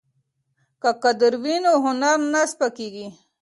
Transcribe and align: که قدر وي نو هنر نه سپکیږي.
که 0.81 0.89
قدر 1.03 1.33
وي 1.43 1.55
نو 1.63 1.71
هنر 1.85 2.17
نه 2.33 2.41
سپکیږي. 2.51 3.07